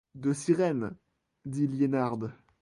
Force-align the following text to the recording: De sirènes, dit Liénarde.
De 0.15 0.33
sirènes, 0.33 0.95
dit 1.45 1.67
Liénarde. 1.67 2.33